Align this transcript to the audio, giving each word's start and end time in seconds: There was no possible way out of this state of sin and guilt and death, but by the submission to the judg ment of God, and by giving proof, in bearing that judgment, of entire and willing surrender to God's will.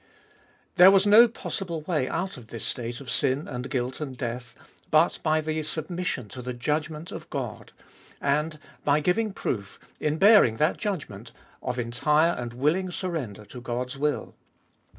There 0.77 0.89
was 0.89 1.05
no 1.05 1.27
possible 1.27 1.81
way 1.81 2.09
out 2.09 2.35
of 2.35 2.47
this 2.47 2.65
state 2.65 3.01
of 3.01 3.11
sin 3.11 3.47
and 3.47 3.69
guilt 3.69 4.01
and 4.01 4.17
death, 4.17 4.55
but 4.89 5.19
by 5.21 5.41
the 5.41 5.61
submission 5.61 6.27
to 6.29 6.41
the 6.41 6.55
judg 6.55 6.89
ment 6.89 7.11
of 7.11 7.29
God, 7.29 7.71
and 8.19 8.57
by 8.83 8.99
giving 8.99 9.31
proof, 9.31 9.79
in 9.99 10.17
bearing 10.17 10.57
that 10.57 10.77
judgment, 10.77 11.33
of 11.61 11.77
entire 11.77 12.31
and 12.31 12.53
willing 12.53 12.89
surrender 12.89 13.45
to 13.45 13.61
God's 13.61 13.95
will. 13.95 14.33